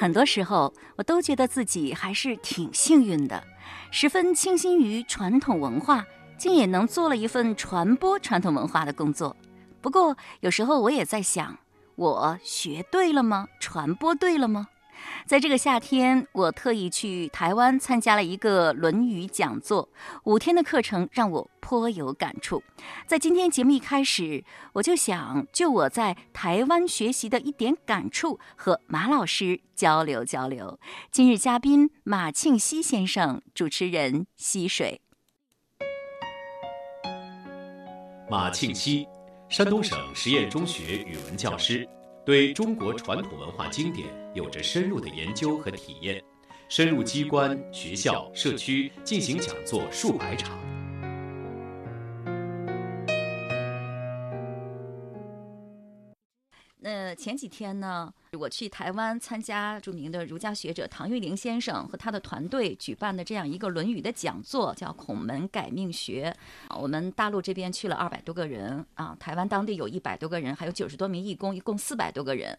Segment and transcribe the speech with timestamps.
[0.00, 3.44] 很多时候，我都觉得自己还是挺幸运的，
[3.90, 6.06] 十分倾心于传统文化，
[6.38, 9.36] 竟也能做了一份传播传统文化的工作。
[9.82, 11.54] 不过，有时候我也在想，
[11.96, 13.46] 我学对了吗？
[13.60, 14.68] 传播对了吗？
[15.26, 19.88] 在这个夏天，我特意去台湾参加了一个《论语》讲座，
[20.24, 22.62] 五天的课程让我颇有感触。
[23.06, 30.80] 在今天节目一开始，我就想就我在台湾学习的一点感触和马老师交流交流。
[31.10, 35.00] 今日嘉宾马庆西先生，主持人溪水。
[38.28, 39.06] 马庆西，
[39.48, 41.88] 山东省实验中学语文教师。
[42.24, 46.22] 对中国传统文化经典有着深入的研究和体验，
[46.68, 50.58] 深入机关、学校、社区进行讲座数百场。
[56.82, 66.34] 那前几天呢，我去台湾参加著名的儒家学者唐玉玲先生和他的团队举办的这样一个《论语》的讲座，叫“孔门改命学”。
[66.74, 72.58] 我们大陆这边去了二百多个人啊，台湾当地有一百多个人，还有九十多名义工，一共四百多个人。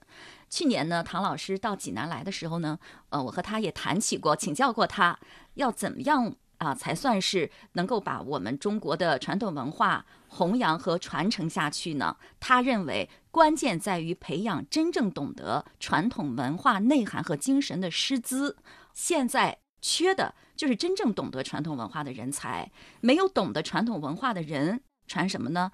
[0.49, 2.77] 去年呢，唐老师到济南来的时候呢，
[3.09, 5.17] 呃，我和他也谈起过，请教过他
[5.55, 6.35] 要怎么样。
[6.61, 12.15] 啊，才算是能够把我们中国的传统文化弘扬和传承下去呢？
[12.39, 18.57] 他认为关键在于培养真正懂得传统文化内涵和精神的师资。
[18.93, 25.71] 现在缺的就是真正懂得传统文化的人才，没有懂得传统文化的人，传什么呢？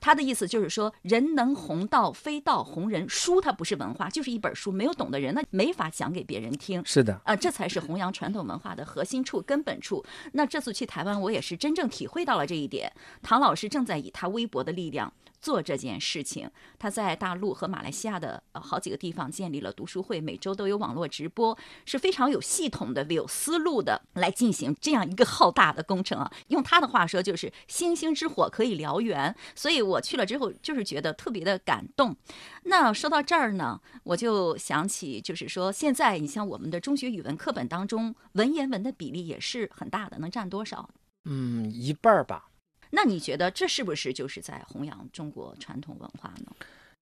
[0.00, 3.08] 他的意思就是说，人能弘道，非道弘人。
[3.08, 6.82] 书它不是文化，就是一本书，没有懂的人，那没法讲给别人听。
[6.84, 10.04] 是的，啊，这才是弘扬传统文化的核心处、根本处。
[10.32, 12.92] 那这次去台湾，我也是真正体会到了这一点。
[13.22, 15.12] 唐老师正在以他微薄的力量。
[15.40, 26.30] 做这件事情，他在大陆和马来西亚的呃好几个地方建立了读书会，每周都有网络直播，是非常有系统的、有思路的来进行这样一个浩大的工程啊。
[26.48, 29.34] 用他的话说，就是星星之火可以燎原。
[29.54, 32.16] 所以我去了之后，就是觉得特别的感动。
[32.64, 40.90] 那说到这儿呢，我就想起，就是说现在你像我们的中学语文课本当中，文言文的比例也是很大的，能占多少？
[41.24, 42.48] 嗯，一半儿吧。
[42.90, 46.52] 那你觉得这是不是就是在弘扬中国传统文化呢？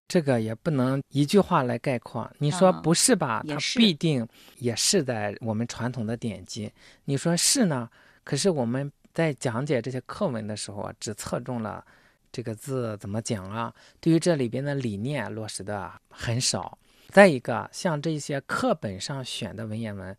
[0.08, 2.30] 这个也不能一句话来概括。
[2.38, 3.44] 你说不是吧？
[3.48, 4.26] 它必定
[4.58, 6.72] 也是在我们传统的典籍。
[7.04, 7.91] 你说是呢？
[8.22, 11.84] 可是我们在讲解这些课文的时候，只侧重了
[12.30, 13.74] 这个字怎么讲啊？
[14.00, 16.78] 对于这里边的理念落实的很少。
[17.08, 20.16] 再一个，像这些课本上选的文言文，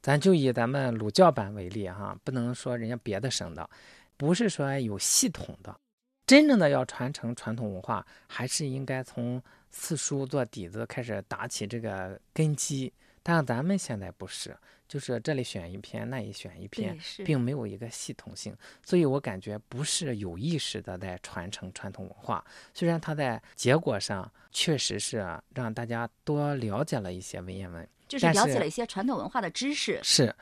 [0.00, 3.68] 咱就以咱们鲁教版为例哈，不能说人家别的省的。
[4.16, 5.74] 不是说有系统的，
[6.26, 12.92] 真正的要传承传统文化，还是应该从四书做底子开始打起这个根基。
[13.22, 14.56] 但咱们现在不是，
[14.86, 18.56] 就是这里选一篇，那里选一篇，并没有一个系统性。
[18.84, 22.44] 所以我感觉不是有意识的在传承传统文化。
[22.72, 29.98] 虽然它在结果上确实是让大家多了解了一些文言文，就是了解了一些传统文化的知识。
[30.04, 30.32] 是。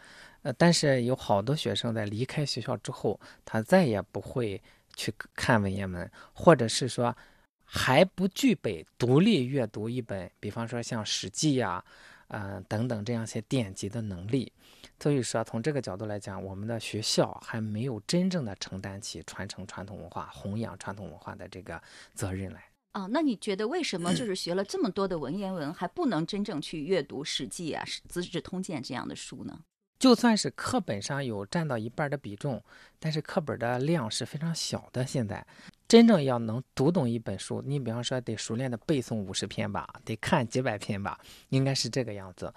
[0.45, 4.63] 呃，但是有好多学生在离开学校之后，他再也不会
[4.95, 7.17] 去看文言文，或者是说
[7.65, 11.83] 还不具备独立阅读一本，比方说像《史记》呀，
[12.29, 14.53] 嗯等等这样些典籍的能力。
[15.01, 21.83] 所以说，从这个角度来讲，我们的学校还没有真正的承担起传承传统文化、弘扬传统文化的这个
[22.15, 22.65] 责任来。
[22.93, 29.59] 啊，那你觉得为什么就 是学了这么多的文言文，还不能真正去阅读《史记》啊、《资治通鉴》这样的书呢？
[29.99, 32.63] 就算是课本上有占到一半的比重，
[32.99, 35.07] 但是课本的量是非常小的。
[35.07, 35.47] 现在
[35.89, 41.19] 真正要能读懂一本书，你比方说得熟练的背诵五十篇吧，得看几百篇吧，
[41.49, 42.53] 应该是这个样子。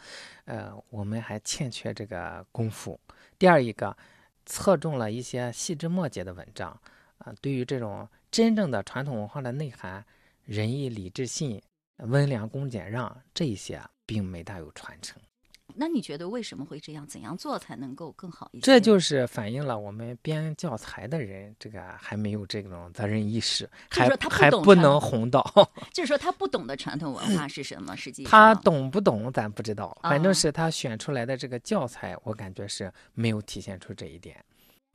[0.45, 2.99] 呃，我们还欠缺这个功夫。
[3.37, 3.95] 第二一个，
[4.45, 6.69] 侧重了一些细枝末节的文章，
[7.19, 10.03] 啊，对于这种真正的传统文化的内涵，
[10.43, 11.61] 仁义礼智信、
[11.97, 15.21] 温良恭俭让这一些，并没大有传承。
[15.79, 17.05] 那你觉得为什么会这样？
[17.05, 18.65] 怎样做才能够更好一些？
[18.65, 25.45] 这就是反映了我们编教材的人，这个还没有这种责任意识，还还不能弘道。
[25.93, 34.43] 就是说他不懂得传统文化是什么，实际上他懂不懂咱不知道，反正是他选出来的这个教材，我感觉是没有体现出这一点。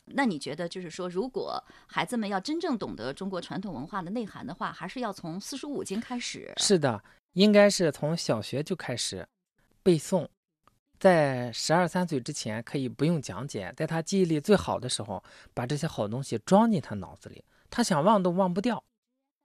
[0.04, 6.52] 那你觉得，就是说，如果孩子们要真正懂得中国传统文化的内涵的话，还是要从四书五经开始？
[6.56, 7.00] 是的，
[7.34, 9.24] 应该是从小学就开始
[9.84, 10.26] 背诵。
[11.02, 15.20] 在十二三岁之前，可以不用讲解，在他记忆力最好的时候，
[15.52, 18.80] 把这些好东西装进他脑子里，他想忘都忘不掉。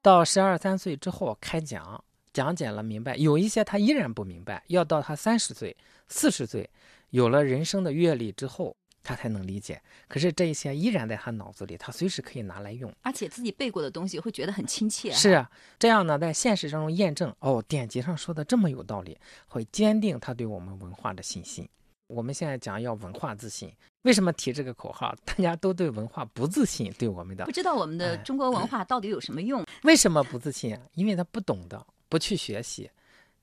[0.04, 5.76] 到十二三岁之后开讲，讲解了明白，有一些他依然不明白，要到他三十岁、
[6.08, 6.70] 四十岁，
[7.10, 8.78] 有了人生的阅历之后。
[9.08, 15.10] 他才能理解，可是这一些依然在他脑子里，他随时可以拿来用，而且自己背过的东西会觉得很亲切。
[15.14, 15.50] 是啊，
[15.80, 19.18] 这样呢，在现实当中验证，哦，典籍上说的这么有道理，
[19.48, 21.66] 会坚定他对我们文化的信心。
[22.08, 23.72] 我们现在讲要文化自信，
[24.02, 25.16] 为什么提这个口号？
[25.24, 29.66] 大家都对文化不自信，对我们的不知道我们的中国文化到底有什么用？
[29.84, 30.78] 为什么不自信？
[30.96, 32.90] 因为他不懂得，不去学习。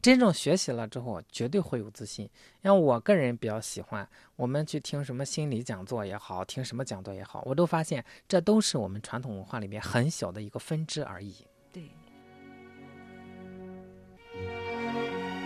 [0.05, 2.29] 真正学习了之后，绝对会有自信。
[2.63, 4.07] 像我个人比较喜欢，
[4.37, 11.35] 我们去听什么心理讲座也好，听什么讲座也好，我都发现这都是我们传统文化里面很小的一个分支而已。
[11.73, 11.89] 对，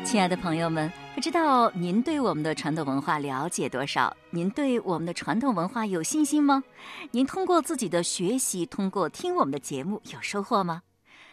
[0.05, 4.17] 亲爱的朋友们，不知道您对我们的传统文化了解多少？
[4.31, 6.65] 您对我们的传统文化有信心吗？
[7.13, 10.83] 您通过自己的学习，通过听我们的节目，有收获吗？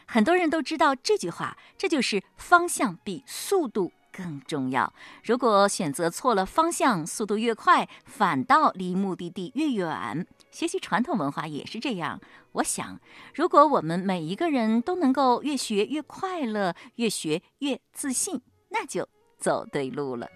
[0.05, 4.93] 很多人都知道这句话，这就是方向比速度更重要。
[5.23, 10.25] 如果选择错了方向，速度越快，反倒离目的地越远。
[10.51, 12.21] 学习传统文化也是这样。
[12.53, 12.99] 我想，
[13.33, 20.27] 如果我们每一个人都能够越学越快乐，越学越自信，那就走对路了。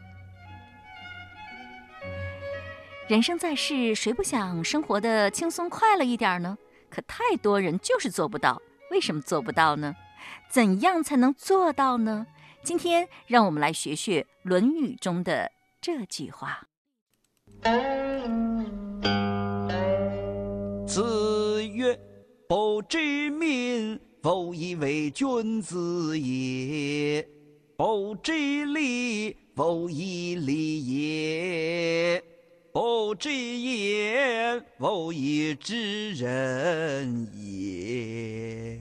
[3.07, 6.57] 人生在世，谁不想生活的轻松快乐一点呢？
[6.89, 8.61] 可太多人就是做不到。
[8.91, 9.95] 为什么做不到呢？
[10.49, 12.27] 怎样才能做到呢？
[12.63, 16.67] 今天让我们来学学《论语》中的这句话
[20.85, 21.97] ：“子曰，
[22.47, 27.23] 不知命，否以为君子也；
[27.77, 32.21] 不知礼，否以礼也；
[32.81, 38.79] 不知言，否以知人也。”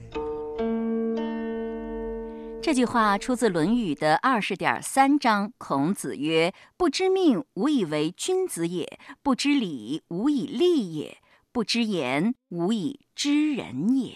[2.63, 5.51] 这句话出自《论语》的二十点三章。
[5.57, 8.85] 孔子曰：“不知命，无以为君子也；
[9.21, 11.17] 不知礼，无以立也；
[11.51, 14.13] 不知言，无以知人也。”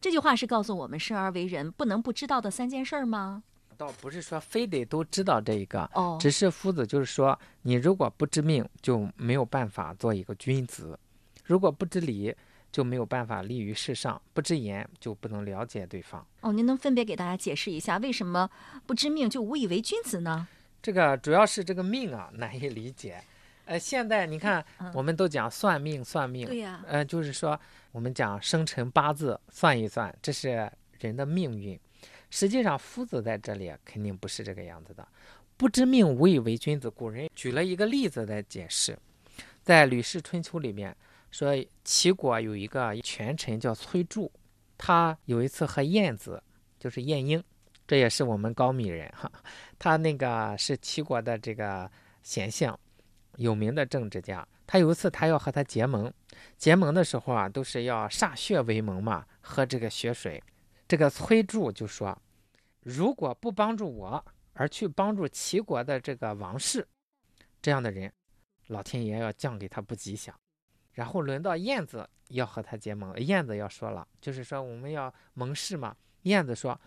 [0.00, 3.42] 这句话是告诉我们生而为人不能不知道的三件事吗？
[3.82, 10.96] 倒不是说非得都知道这一个，哦，只是夫子就是说，你如果不知命，就没有办法做一个君子；
[11.44, 12.32] 如果不知礼，
[12.70, 16.24] 就没有办法立于世上，不知言就不能了解对方。
[16.42, 18.48] 哦，您能分别给大家解释一下，为什么
[18.86, 20.46] 不知命就无以为君子呢？
[20.80, 23.20] 这个主要是这个命啊难以理解。
[23.64, 24.64] 呃，现在你看，
[24.94, 27.58] 我们都讲算命，算命，对呀，呃，就是说
[27.90, 30.70] 我们讲生辰八字算一算，这是
[31.00, 31.76] 人的命运。
[32.32, 35.06] 实际上，夫子在这里肯定不是这个样子的。
[35.58, 36.88] 不知命，无以为君子。
[36.88, 38.98] 古人举了一个例子来解释，
[39.62, 40.96] 在《吕氏春秋》里面。
[41.30, 41.50] 说
[41.82, 44.30] 齐国有一个权臣叫崔杼，
[44.76, 46.42] 他有一次和晏子，
[46.78, 47.42] 就是晏婴，
[47.86, 49.32] 这也是我们高密人哈，
[49.78, 51.90] 他那个是齐国的这个
[52.22, 52.78] 贤相，
[53.36, 54.46] 有名的政治家。
[54.66, 56.12] 他有一次他要和他结盟，
[56.58, 60.42] 结盟的时候啊，都是要歃血为盟嘛，喝这个血水。
[60.92, 62.14] 这个崔杼就说，
[62.82, 64.22] 如果不帮助我，
[64.52, 66.86] 而去帮助齐国的这个王室，
[67.62, 68.12] 这样的人，
[68.66, 70.38] 老天爷要降给他不吉祥。
[70.92, 75.96] 然后轮到燕子要和他结盟，燕子要说了，就是说我们要盟誓嘛。
[76.24, 76.78] 燕子说，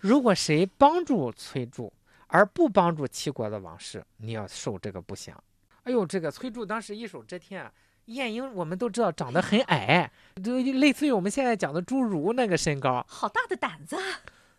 [0.00, 1.88] 如果谁帮助崔杼
[2.26, 5.40] 而不帮助齐国的王室，你要受这个不祥。
[5.84, 7.72] 哎呦，这个崔杼当时一手遮天啊。
[8.06, 10.10] 晏婴我们都知道长得很矮，
[10.42, 13.96] 就类似于我们现在讲的侏儒那个身高，好大的胆子。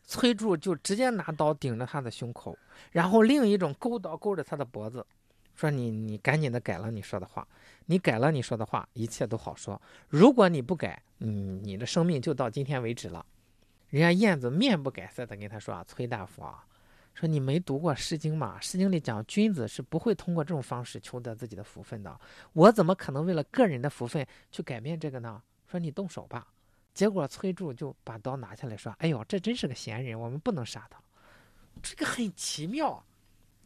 [0.06, 2.58] 崔杼就直接拿刀顶着他的胸口，
[2.92, 5.06] 然后另一种勾刀勾着他的脖子。
[5.56, 7.48] 说你你赶紧的改了你说的话，
[7.86, 9.80] 你改了你说的话，一切都好说。
[10.10, 13.26] 如果你不改，嗯，你的生命就到今天为止了。
[13.90, 16.66] 人家燕子面不改色的跟他说啊，崔大夫啊，
[17.14, 18.58] 说你没读过《诗经吗？
[18.64, 22.20] 《诗经》里讲君子是不会通过这种方式求得自己的福分的。
[22.54, 25.42] 我怎么可能为了个人的福分去改变这个呢？
[25.68, 26.48] 说你动手吧。
[26.94, 31.00] 结果崔杼就把刀拿下来说，哎呦，这真是个贤人，我们不能杀他。
[31.82, 33.04] 这个很奇妙。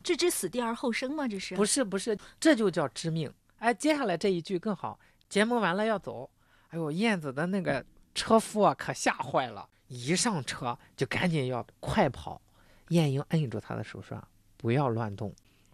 [0.04, 1.28] 置之死地而后生吗？
[1.28, 2.18] 这是不是不是？
[2.40, 3.34] 这就叫知命。
[3.60, 4.98] 哎，接下来这一句更好。
[5.28, 6.30] 结盟完了要走，
[6.70, 7.86] 哎呦，燕子的那个
[8.16, 9.68] 车夫啊，可吓坏了。
[9.88, 12.42] 一上车就赶紧要快跑。
[12.90, 14.22] 晏婴摁住他的手说
[14.58, 15.34] ：“不要乱动，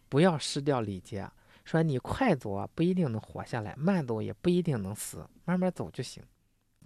[0.10, 1.30] 不要失掉礼节。
[1.66, 6.24] 说你快走啊，不一定能活下来；慢走也不一定能死，慢慢走就行。”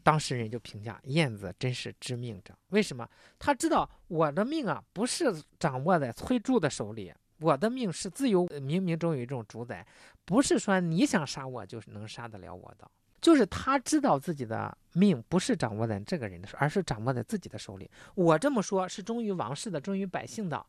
[0.04, 2.58] 当事人就评价燕子真是知命者。
[2.70, 3.06] 为什么？
[3.38, 5.26] 他知道我的命啊，不是
[5.60, 7.14] 掌握在崔杼的手里。
[7.40, 9.86] 我的命是自由冥冥中有一种主宰，
[10.26, 12.90] 不是说你想杀我就能杀得了我的。
[13.28, 17.92] 就是他知道自己的命不是掌握在这个人的手，而是掌握在自己的手里。
[18.16, 20.66] 我这么说，是忠于王室的，忠于百姓的。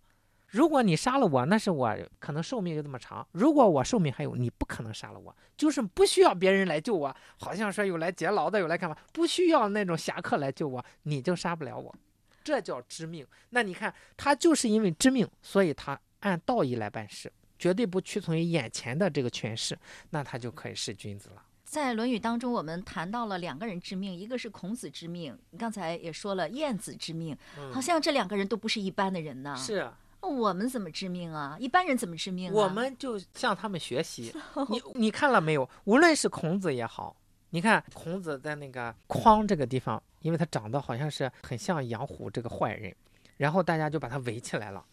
[0.49, 3.25] 如果你杀了我，那是我可能寿命就这么长。
[3.31, 7.17] 如果我寿命还有，你不可能杀了我，就是不需要别人来救我。
[7.39, 8.97] 好像说有来劫牢的，有来干嘛？
[9.13, 11.95] 不需要那种侠客来救我，你就杀不了我。
[12.43, 13.25] 这叫知命。
[13.51, 19.79] 那你看，他就是因为知命，所以他按道义来办事，绝对不屈从于眼前的这个权势，
[20.11, 21.45] 那他就可以是君子了。
[21.69, 27.37] 在《论语》当中，我们谈到了两个人之命，一个是孔子之命，刚才也说了晏子之命，
[27.71, 29.55] 好像这两个人都不是一般的人呢。
[29.57, 29.91] 是。
[30.21, 31.57] 我们怎么致命啊？
[31.61, 32.55] 一般人怎么致命啊？
[32.55, 34.35] 我们就向他们学习。
[34.69, 35.69] 你你看了没有？
[35.85, 37.15] 无论是孔子也好，
[37.51, 42.95] 你看孔子在那个匡这个地方，因为他长得好像是很像杨虎这个坏人，
[43.37, 44.85] 然后大家就把他围起来了。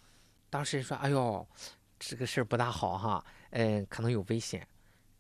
[0.50, 1.48] 当时说：“哎呦，
[1.98, 4.68] 这个事儿不大好哈，嗯，可能有危险。”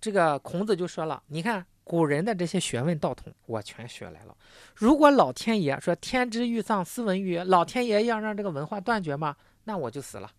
[0.05, 4.37] 这个孔子就说了：“你看古人的这些学问道统，我全学来了。
[4.75, 9.35] 如果老天爷说‘天之欲丧，斯文于’，老天爷要让这个文化断绝吗？”
[9.65, 10.29] 那我就死了，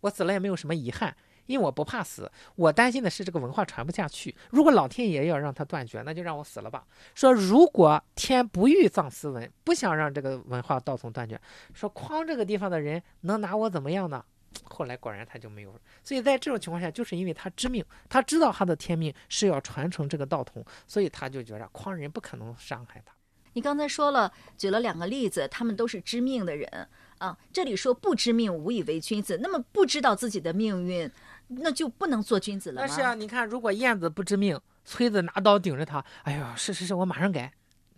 [0.00, 1.14] 我死了也没有什么遗憾，
[1.44, 2.32] 因为我不怕死。
[2.54, 4.34] 我担心的是这个文化传不下去。
[4.48, 6.82] 如果老天爷要让它断绝，那就让我死了吧。
[7.14, 11.38] 说如果天不欲丧斯文，不想让这个文化道统断绝，
[11.74, 14.24] 说匡这个地方的人能拿我怎么样呢？
[14.64, 15.80] 后来果然他就没有了。
[16.02, 23.12] 所以在这种情况下，就是因为他知命，他知道他的天命是要传承这个道统，所以他就觉着匡人不可能伤害他。
[23.54, 26.88] 你刚才说了，举了两个例子，他们都是知命的人。
[27.18, 29.38] 啊，这里说不知命，无以为君子。
[29.40, 31.08] 那么不知道自己的命运，
[31.46, 32.86] 那就不能做君子了吗？
[32.88, 37.52] 那是啊，你看，如果燕子不知命，崔子拿刀顶着他，哎呦，是是是，我马上改。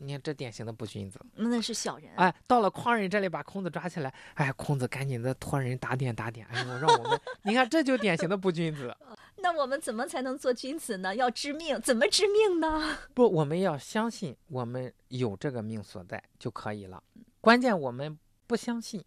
[0.05, 1.19] 你看，这典型的不君子。
[1.35, 2.11] 那是小人。
[2.17, 6.47] 哎，到了匡人这里，把孔子抓起来，哎，孔子赶紧的托人打点打点。
[6.49, 8.95] 哎呦，让我们，你看，这就典型的不君子。
[9.39, 11.15] 那我们怎么才能做君子呢？
[11.15, 12.99] 要知命，怎么知命呢？
[13.13, 17.03] 不，我们要相信我们有这个命所在就可以了。
[17.41, 19.05] 关键我们不相信。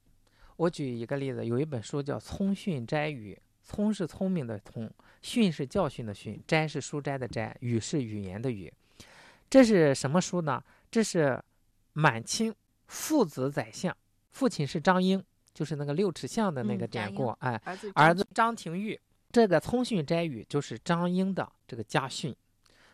[0.58, 3.34] 我举一个例子，有一本书叫《聪训斋语》，
[3.68, 4.90] 聪是聪明的聪，
[5.22, 8.72] 训是教训的训，斋是书斋的斋，语是语言的语。
[9.50, 10.64] 这是什么书呢？
[10.90, 11.42] 这是
[11.94, 12.54] 满清
[12.88, 13.96] 父子宰相，
[14.32, 17.28] 父亲是张英，就是那个六尺巷的那个典故。
[17.40, 17.62] 哎，
[17.94, 19.00] 儿子张廷玉。
[19.30, 22.34] 这个《聪训斋语》就是张英的这个家训，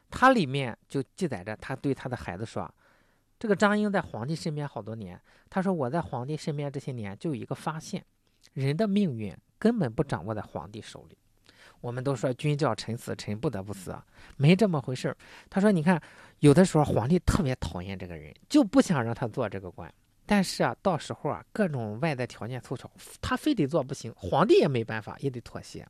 [0.09, 2.69] 它里面就记载着他对他的孩子说。
[3.39, 5.19] 这个张英在皇帝身边好多年，
[5.49, 8.03] 他说我在皇帝身边这些年就有一个发现，
[8.53, 11.17] 人的命运根本不掌握在皇帝手里。
[11.81, 13.95] 我们都说君叫臣死，臣不得不死，
[14.37, 15.17] 没这么回事儿。
[15.49, 16.01] 他说，你看，
[16.43, 19.89] 有的时候皇帝特别讨厌这个人，就不想让他做这个官，
[20.25, 25.87] 但是啊，到时候啊，各种外在条件凑巧，他非得做不行，皇帝也没办法，也得妥协。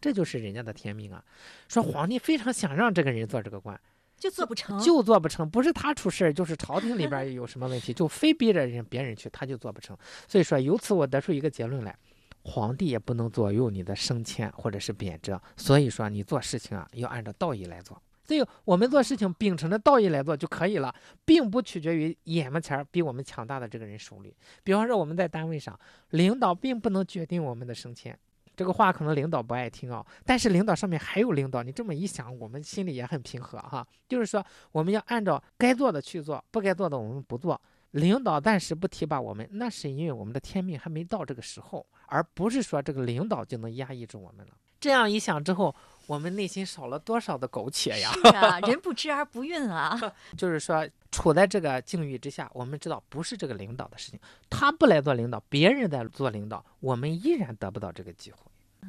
[0.00, 1.24] 这就是人家的天命啊。
[1.66, 3.78] 说皇帝非常想让这个人做这个官。
[4.16, 9.98] 就做不成，就做不成，不是他出事儿，就是朝廷里边有什么问题，就非逼着人别人去，他就做不成。
[10.28, 11.98] 所以说，由此我得出一个结论来：
[12.42, 15.36] 皇帝也不能左右你的升迁或者是贬谪。
[15.56, 18.00] 所以说，你做事情啊，要按照道义来做。
[18.26, 24.34] 所以我们做事情秉承着道义来做就可以了，并不取决于眼巴前比我们强大的这个人手里。
[24.64, 25.78] 比方说，我们在单位上，
[26.10, 28.18] 领导并不能决定我们的升迁。
[28.56, 33.86] 这个话可能领导不爱听啊，但是领导上面还有领导，你这么一想，我们心里也很平和哈。
[34.08, 34.42] 就是说，
[34.72, 37.60] 我们要按照该做的去做，不该做的我们不做。
[37.92, 44.52] 领导暂时不提拔我们，那是因为我们的天命还没到这个时候，而不是说这个领导就能压抑住我们了。
[44.80, 45.74] 这样一想之后，
[46.06, 48.10] 我们内心少了多少的苟且呀？
[48.12, 49.98] 是啊，人不知而不愠啊。
[50.36, 58.38] 就是说，处在这个境遇之下，我们知道不是这个领导的事情，他不来做领导，别人在做领导，我们依然得不到这个机会。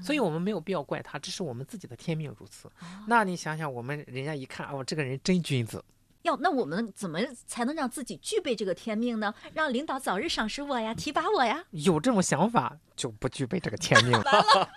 [0.01, 2.69] 所以我们没有必要怪他，这是我们自己的天命如此。
[3.07, 5.83] 那你想想，我们人家一看，哦，这个人真君子。
[6.27, 9.33] 要那我们怎么才能让自己具备这个天命呢？
[9.53, 11.63] 让领导早日赏识我呀，提拔我呀？
[11.71, 14.23] 有这种想法就不具备这个天 命了，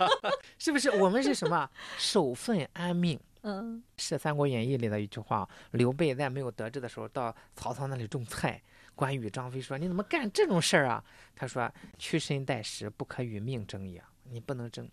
[0.59, 0.91] 是不是？
[0.93, 1.69] 我们是什么？
[1.99, 3.19] 守分安命。
[3.43, 5.49] 嗯，是《三国演义》里的一句话。
[5.73, 8.63] 刘备在没有得志的时候，到曹操那里种菜。
[8.95, 11.03] 关羽、张飞说：“你怎么干这种事儿啊？”
[11.35, 14.03] 他说：“屈身待时，不可与命争也。
[14.25, 14.87] 你不能争。”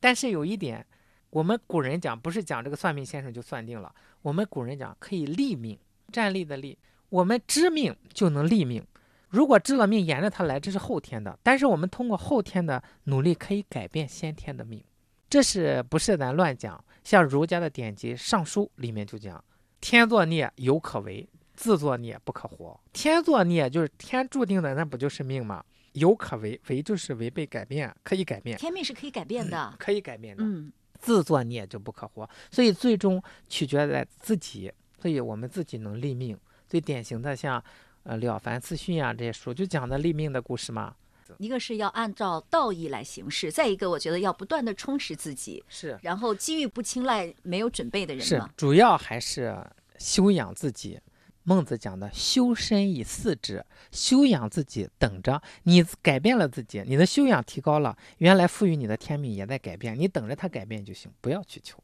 [0.00, 0.86] 但是有一点，
[1.28, 5.78] 我们古人讲不是讲这个算命先生就算定了，我们古人讲可以立命，
[6.10, 6.76] 站立的立。
[7.08, 8.84] 我们知命就能立命，
[9.28, 11.38] 如果知了命沿着它来，这是后天的。
[11.42, 14.82] 但是我们通过后天的努力可以改变先天的命，
[15.28, 16.82] 这是不是咱乱讲？
[17.02, 19.42] 像儒家的典籍《尚书》里面就讲：
[19.80, 22.78] 天作孽犹可为，自作孽不可活。
[22.92, 25.64] 天作孽就是天注定的，那不就是命吗？
[25.94, 28.56] 有可为，为就是违背改变，可以改变。
[28.56, 30.44] 天命是可以改变的，可以改变的。
[30.44, 36.38] 嗯，自作孽就不可活，所以最终取决在自己所以我们自己能立命。
[36.68, 37.62] 最典型的像，
[38.04, 40.94] 呃，《了凡四训》啊这些书，就讲的立命的故事嘛。
[41.38, 45.64] 一个是要按照道义来行事，再一个，我觉得要不断的充实自己。
[45.68, 45.98] 是。
[46.02, 49.56] 然后机遇不青睐没有准备的人是，主要还是
[49.98, 51.00] 修养自己。
[51.42, 61.82] 孟子讲的“修身以四之”，修养自己，等着你改变了自己，你的修养提高了，原来赋予你的天命也在改变，你等着它改变就行，不要去求。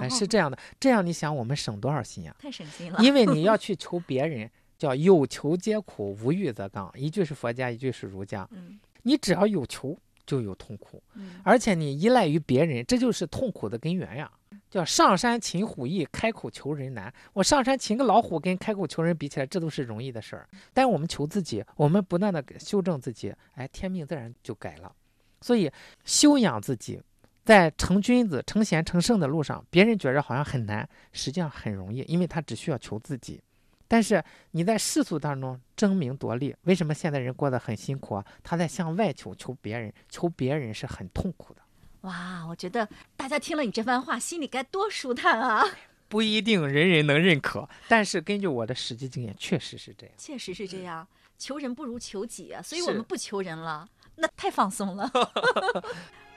[0.00, 2.36] 哎，是这样的，这样你想我们省多少心呀？
[2.38, 2.98] 太省心了。
[3.02, 6.92] 因为你要 去求别人，叫有求皆苦，无欲则刚。
[6.94, 8.46] 一句是佛家，一句是儒家。
[8.52, 11.02] 嗯，你只要有求，就有痛苦。
[11.14, 14.30] 嗯，而且你依赖于别人，这就是痛苦的根源呀。
[14.70, 17.12] 叫上山擒虎易，开口求人难。
[17.32, 20.46] 我上山擒个老虎，跟开口求人比起来，这都是容易的事儿。
[20.74, 24.94] 但我们求自己，我们不断的修正自己，哎，天命自然就改了。
[25.40, 25.70] 所以
[26.04, 27.00] 修养自己，
[27.48, 33.40] 在成君子、成贤、成圣的路上，别人觉着好像很难，实际上很容易，因为他只需要求自己。
[33.88, 38.22] 但是你在世俗当中争名夺利，为什么现在人过得很辛苦啊？
[38.42, 41.62] 他在向外求，求别人，求别人是很痛苦的。
[42.02, 42.86] 哇，我觉得
[43.16, 45.64] 大家听了你这番话，心里该多舒坦啊！
[46.06, 50.14] 不一定人人能认可，但是根据我的实际经验，确实是这样。
[50.18, 52.60] 确实是这样，求人不如求己啊！
[52.60, 55.10] 所以我们不求人了，那太放松了。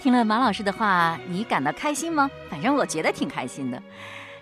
[0.00, 2.30] 听了马老师的话，你感到开心吗？
[2.48, 3.82] 反正我觉得挺开心的。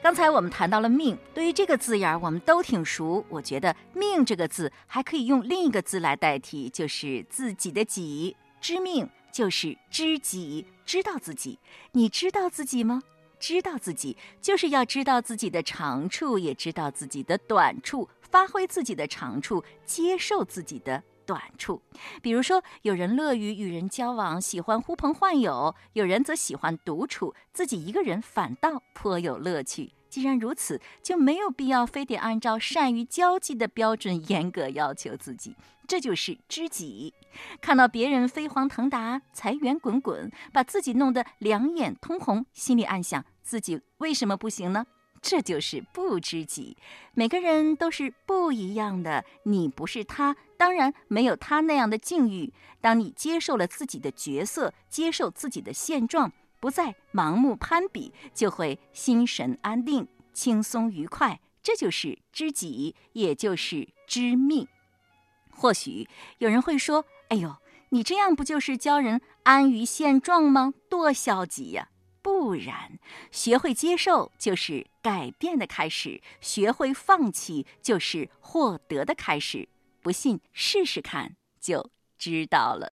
[0.00, 3.24] 刚才我们谈到了命，对于这个字眼儿，我们都挺熟。
[3.28, 9.08] 我觉得“命”这个字还可以用另一个字来代替，就是自己的“己”，知命。
[9.30, 11.58] 就是知己，知道自己。
[11.92, 13.02] 你知道自己吗？
[13.38, 21.82] 知道自己，就是要知道自己的长处，也知道自己的短处，发挥自己的长处，接受自己的短处。
[22.22, 29.92] 比如说，有人乐于与人交往，喜欢呼朋唤友；有人则喜欢独处，自己一个人反倒颇有乐趣。
[30.08, 35.54] 既然如此，就没有必要非得按照善于交际的标准严格要求自己。
[35.86, 37.12] 这就是知己，
[37.60, 44.86] 看到别人飞黄腾达、财源滚滚，把自己弄得两眼通红，心里暗想自己为什么不行呢？
[45.20, 46.76] 这就是不知己。
[47.14, 52.52] 每个人都是不一样的，你不是他，当然没有他那样的境遇。
[52.80, 61.40] 当你接受了自己的角色，接受自己的现状，不再盲目攀比，就会心神安定、轻松愉快。
[61.62, 64.66] 这就是知己，也就是知命。
[65.50, 67.56] 或许有人会说：“哎呦，
[67.90, 70.72] 你这样不就是教人安于现状吗？
[70.88, 71.88] 多消极呀！”
[72.22, 72.98] 不然，
[73.30, 79.68] 学会接受就是改变的开始，学会放弃就是获得的开始。
[80.00, 82.92] 不信，试试看就知道了。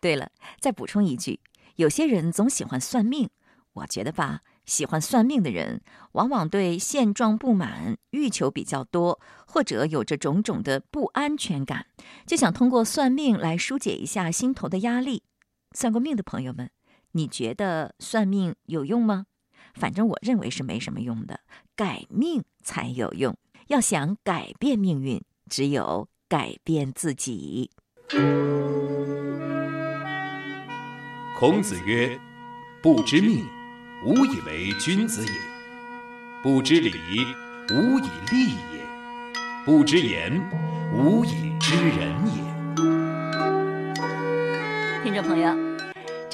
[0.00, 1.40] 对了，再补充一句：
[1.76, 3.30] 有些人总喜欢算命，
[3.72, 4.42] 我觉得吧。
[4.66, 11.86] 喜欢算命的人，往往对现状不满，欲求比较多，或者有着种种的不安全感，
[12.26, 15.22] 就想通过算命来疏解一下心头的压力。
[15.72, 16.70] 算过命的朋友们，
[17.14, 19.26] 你觉得算命有用吗？
[19.74, 21.40] 反正我认为是没什么用的，
[21.74, 23.36] 改命才有用。
[23.68, 27.70] 要想改变命运，只有改变自己。
[31.38, 32.20] 孔子曰
[32.82, 33.44] ：“不知命。”
[34.04, 35.32] 无以为君子也，
[36.42, 36.92] 不知礼，
[37.70, 38.84] 无以立也；
[39.64, 40.38] 不知言，
[40.92, 42.44] 无以知人也。
[45.02, 45.73] 听众朋友，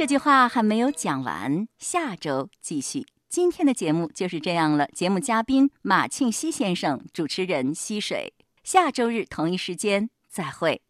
[0.01, 3.05] 这句话还没有讲完，下周继续。
[3.29, 4.87] 今天的节目就是这样了。
[4.95, 8.33] 节目嘉宾马庆西先生，主持人溪水。
[8.65, 10.81] 下周日同一时间再会。